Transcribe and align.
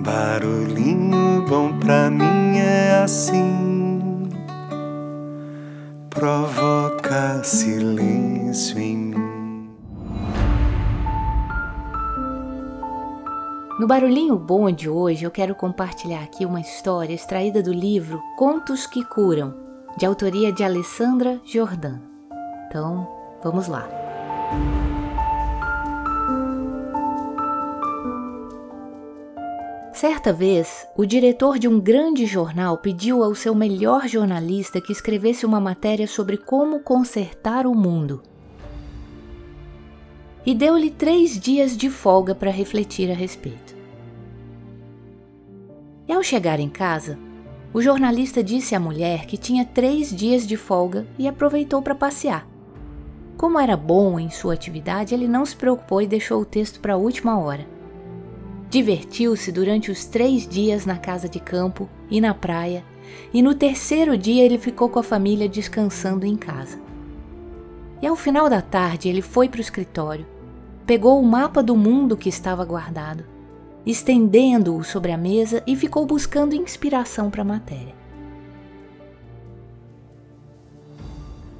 Barulhinho 0.00 1.46
bom 1.48 1.78
pra 1.78 2.10
mim 2.10 2.58
é 2.58 3.02
assim, 3.02 4.28
provoca 6.10 7.42
silêncio 7.44 8.78
em 8.78 8.96
mim. 8.96 9.70
No 13.78 13.86
Barulhinho 13.86 14.36
Bom 14.36 14.70
de 14.70 14.88
hoje, 14.88 15.24
eu 15.24 15.30
quero 15.30 15.54
compartilhar 15.54 16.22
aqui 16.22 16.46
uma 16.46 16.60
história 16.60 17.12
extraída 17.12 17.62
do 17.62 17.72
livro 17.72 18.20
Contos 18.36 18.86
que 18.86 19.04
Curam, 19.04 19.54
de 19.96 20.06
autoria 20.06 20.52
de 20.52 20.62
Alessandra 20.62 21.40
Jordan. 21.44 22.00
Então, 22.68 23.08
vamos 23.42 23.68
lá. 23.68 23.88
Certa 30.06 30.34
vez, 30.34 30.86
o 30.94 31.06
diretor 31.06 31.58
de 31.58 31.66
um 31.66 31.80
grande 31.80 32.26
jornal 32.26 32.76
pediu 32.76 33.24
ao 33.24 33.34
seu 33.34 33.54
melhor 33.54 34.06
jornalista 34.06 34.78
que 34.78 34.92
escrevesse 34.92 35.46
uma 35.46 35.58
matéria 35.58 36.06
sobre 36.06 36.36
como 36.36 36.80
consertar 36.80 37.66
o 37.66 37.74
mundo. 37.74 38.22
E 40.44 40.54
deu-lhe 40.54 40.90
três 40.90 41.40
dias 41.40 41.74
de 41.74 41.88
folga 41.88 42.34
para 42.34 42.50
refletir 42.50 43.10
a 43.10 43.14
respeito. 43.14 43.74
E 46.06 46.12
ao 46.12 46.22
chegar 46.22 46.60
em 46.60 46.68
casa, 46.68 47.18
o 47.72 47.80
jornalista 47.80 48.44
disse 48.44 48.74
à 48.74 48.78
mulher 48.78 49.24
que 49.24 49.38
tinha 49.38 49.64
três 49.64 50.14
dias 50.14 50.46
de 50.46 50.58
folga 50.58 51.06
e 51.18 51.26
aproveitou 51.26 51.80
para 51.80 51.94
passear. 51.94 52.46
Como 53.38 53.58
era 53.58 53.74
bom 53.74 54.20
em 54.20 54.28
sua 54.28 54.52
atividade, 54.52 55.14
ele 55.14 55.26
não 55.26 55.46
se 55.46 55.56
preocupou 55.56 56.02
e 56.02 56.06
deixou 56.06 56.42
o 56.42 56.44
texto 56.44 56.78
para 56.78 56.92
a 56.92 56.98
última 56.98 57.38
hora. 57.38 57.72
Divertiu-se 58.74 59.52
durante 59.52 59.92
os 59.92 60.04
três 60.04 60.48
dias 60.48 60.84
na 60.84 60.96
casa 60.96 61.28
de 61.28 61.38
campo 61.38 61.88
e 62.10 62.20
na 62.20 62.34
praia, 62.34 62.84
e 63.32 63.40
no 63.40 63.54
terceiro 63.54 64.18
dia 64.18 64.42
ele 64.42 64.58
ficou 64.58 64.88
com 64.88 64.98
a 64.98 65.02
família 65.04 65.48
descansando 65.48 66.26
em 66.26 66.34
casa. 66.34 66.76
E 68.02 68.06
ao 68.08 68.16
final 68.16 68.50
da 68.50 68.60
tarde 68.60 69.08
ele 69.08 69.22
foi 69.22 69.48
para 69.48 69.58
o 69.58 69.60
escritório, 69.60 70.26
pegou 70.84 71.20
o 71.20 71.24
mapa 71.24 71.62
do 71.62 71.76
mundo 71.76 72.16
que 72.16 72.28
estava 72.28 72.64
guardado, 72.64 73.24
estendendo-o 73.86 74.82
sobre 74.82 75.12
a 75.12 75.16
mesa 75.16 75.62
e 75.68 75.76
ficou 75.76 76.04
buscando 76.04 76.56
inspiração 76.56 77.30
para 77.30 77.42
a 77.42 77.44
matéria. 77.44 77.94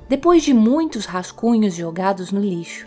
Depois 0.08 0.42
de 0.42 0.52
muitos 0.52 1.06
rascunhos 1.06 1.76
jogados 1.76 2.32
no 2.32 2.40
lixo, 2.40 2.84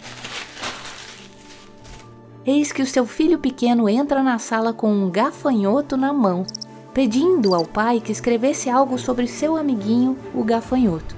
eis 2.48 2.72
que 2.72 2.82
o 2.82 2.88
seu 2.88 3.06
filho 3.06 3.38
pequeno 3.38 3.90
entra 3.90 4.24
na 4.24 4.40
sala 4.40 4.72
com 4.72 4.90
um 4.90 5.12
gafanhoto 5.12 5.98
na 5.98 6.14
mão, 6.14 6.46
pedindo 6.94 7.54
ao 7.54 7.66
pai 7.66 8.00
que 8.00 8.10
escrevesse 8.10 8.70
algo 8.70 8.98
sobre 8.98 9.28
seu 9.28 9.58
amiguinho, 9.58 10.18
o 10.34 10.46
gafanhoto. 10.46 11.14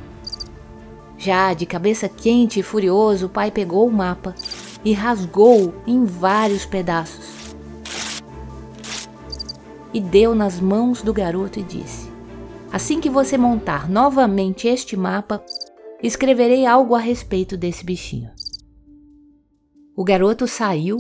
Já 1.20 1.54
de 1.54 1.68
cabeça 1.68 2.10
quente 2.10 2.60
e 2.60 2.64
furioso, 2.64 3.28
o 3.28 3.30
pai 3.30 3.52
pegou 3.52 3.88
o 3.88 3.92
mapa 3.92 4.34
e 4.84 4.92
rasgou-o 4.92 5.76
em 5.86 6.04
vários 6.04 6.66
pedaços. 6.66 7.54
E 9.94 10.02
deu 10.02 10.34
nas 10.34 10.60
mãos 10.60 11.04
do 11.04 11.14
garoto 11.14 11.60
e 11.60 11.64
disse: 11.64 12.10
Assim 12.72 13.00
que 13.00 13.10
você 13.10 13.38
montar 13.38 13.88
novamente 13.88 14.68
este 14.68 14.98
mapa, 14.98 15.44
escreverei 16.02 16.66
algo 16.66 16.96
a 16.96 17.00
respeito 17.00 17.56
desse 17.56 17.86
bichinho. 17.86 18.32
O 19.96 20.04
garoto 20.04 20.48
saiu 20.48 20.98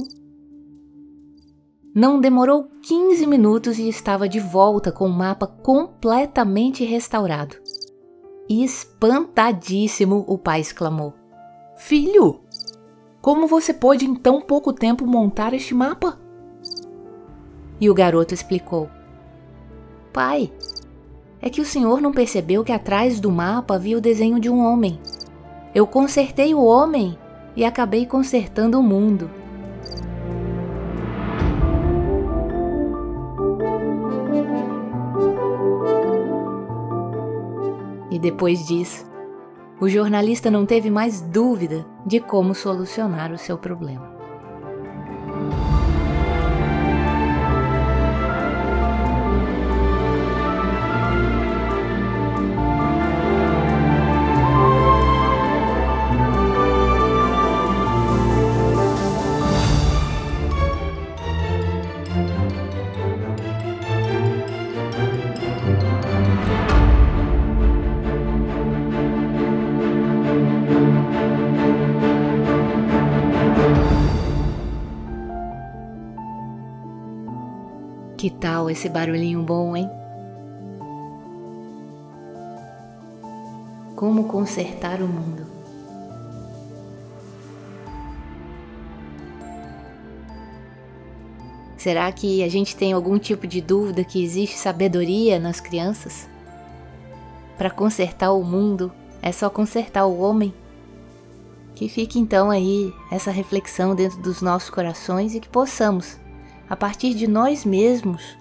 não 1.99 2.21
demorou 2.21 2.69
15 2.81 3.27
minutos 3.27 3.77
e 3.77 3.89
estava 3.89 4.29
de 4.29 4.39
volta 4.39 4.89
com 4.89 5.05
o 5.05 5.11
mapa 5.11 5.45
completamente 5.45 6.85
restaurado. 6.85 7.57
Espantadíssimo, 8.47 10.23
o 10.25 10.37
pai 10.37 10.61
exclamou: 10.61 11.13
Filho, 11.75 12.39
como 13.21 13.47
você 13.47 13.73
pôde 13.73 14.05
em 14.05 14.15
tão 14.15 14.39
pouco 14.39 14.71
tempo 14.71 15.05
montar 15.05 15.53
este 15.53 15.75
mapa? 15.75 16.17
E 17.81 17.89
o 17.89 17.93
garoto 17.93 18.33
explicou: 18.33 18.89
Pai, 20.13 20.53
é 21.41 21.49
que 21.49 21.59
o 21.59 21.65
senhor 21.65 21.99
não 21.99 22.13
percebeu 22.13 22.63
que 22.63 22.71
atrás 22.71 23.19
do 23.19 23.29
mapa 23.29 23.75
havia 23.75 23.97
o 23.97 24.01
desenho 24.01 24.39
de 24.39 24.49
um 24.49 24.59
homem. 24.63 24.97
Eu 25.75 25.85
consertei 25.85 26.55
o 26.55 26.63
homem 26.63 27.19
e 27.57 27.65
acabei 27.65 28.05
consertando 28.05 28.79
o 28.79 28.83
mundo. 28.83 29.29
E 38.19 38.21
depois 38.21 38.67
disso, 38.67 39.09
o 39.79 39.87
jornalista 39.87 40.51
não 40.51 40.65
teve 40.65 40.89
mais 40.89 41.21
dúvida 41.21 41.85
de 42.05 42.19
como 42.19 42.53
solucionar 42.53 43.31
o 43.31 43.37
seu 43.37 43.57
problema. 43.57 44.18
Que 78.19 78.29
tal 78.29 78.69
esse 78.69 78.89
barulhinho 78.89 79.41
bom, 79.41 79.77
hein? 79.77 79.89
Como 83.95 84.25
consertar 84.25 85.01
o 85.01 85.07
mundo? 85.07 85.47
Será 91.77 92.11
que 92.11 92.43
a 92.43 92.49
gente 92.49 92.75
tem 92.75 92.91
algum 92.91 93.17
tipo 93.17 93.47
de 93.47 93.61
dúvida 93.61 94.03
que 94.03 94.21
existe 94.21 94.57
sabedoria 94.57 95.39
nas 95.39 95.61
crianças? 95.61 96.27
Para 97.57 97.69
consertar 97.69 98.33
o 98.33 98.43
mundo 98.43 98.91
é 99.21 99.31
só 99.31 99.49
consertar 99.49 100.05
o 100.05 100.19
homem? 100.19 100.53
Que 101.73 101.87
fique 101.87 102.19
então 102.19 102.51
aí 102.51 102.93
essa 103.09 103.31
reflexão 103.31 103.95
dentro 103.95 104.21
dos 104.21 104.41
nossos 104.41 104.69
corações 104.69 105.33
e 105.35 105.39
que 105.39 105.47
possamos 105.47 106.19
a 106.69 106.75
partir 106.75 107.13
de 107.15 107.27
nós 107.27 107.65
mesmos, 107.65 108.37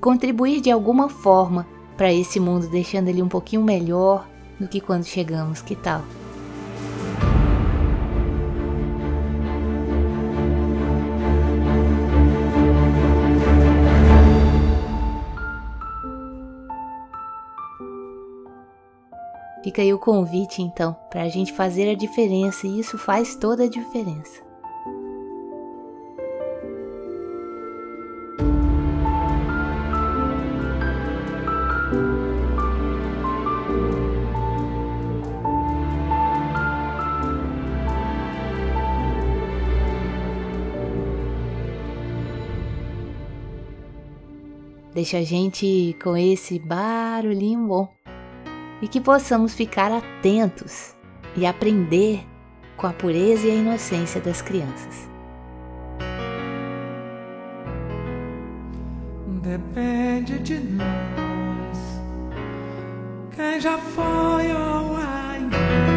contribuir 0.00 0.60
de 0.60 0.70
alguma 0.70 1.08
forma 1.08 1.66
para 1.96 2.12
esse 2.12 2.38
mundo, 2.38 2.68
deixando 2.68 3.08
ele 3.08 3.22
um 3.22 3.28
pouquinho 3.28 3.62
melhor 3.62 4.28
do 4.58 4.68
que 4.68 4.80
quando 4.80 5.04
chegamos. 5.04 5.62
Que 5.62 5.74
tal? 5.74 6.02
Fica 19.62 19.82
aí 19.82 19.92
o 19.92 19.98
convite 19.98 20.62
então 20.62 20.96
para 21.10 21.22
a 21.22 21.28
gente 21.28 21.52
fazer 21.52 21.90
a 21.90 21.94
diferença 21.94 22.66
e 22.66 22.80
isso 22.80 22.96
faz 22.98 23.36
toda 23.36 23.64
a 23.64 23.68
diferença. 23.68 24.49
Deixa 44.92 45.18
a 45.18 45.22
gente 45.22 45.96
com 46.02 46.16
esse 46.16 46.58
barulhinho 46.58 47.66
bom 47.66 47.88
e 48.82 48.88
que 48.88 49.00
possamos 49.00 49.54
ficar 49.54 49.92
atentos 49.92 50.96
e 51.36 51.46
aprender 51.46 52.26
com 52.76 52.88
a 52.88 52.92
pureza 52.92 53.46
e 53.46 53.50
a 53.52 53.54
inocência 53.54 54.20
das 54.20 54.42
crianças. 54.42 55.08
Depende 59.42 60.38
de 60.40 60.58
nós, 60.58 61.78
quem 63.34 63.60
já 63.60 63.78
foi 63.78 64.52
ou 64.52 64.96
ainda 64.96 65.89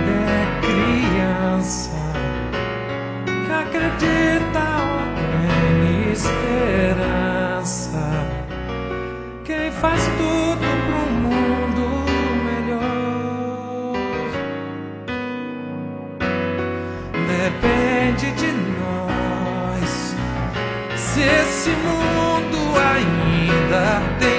nós 23.93 24.03
se 24.19 24.32